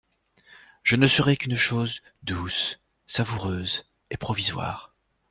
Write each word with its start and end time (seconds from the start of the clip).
Je 0.81 0.95
ne 0.95 1.05
serai 1.05 1.37
qu'une 1.37 1.53
chose 1.53 2.01
douce, 2.23 2.79
savoureuse 3.05 3.85
et 4.09 4.17
provisoire. 4.17 4.95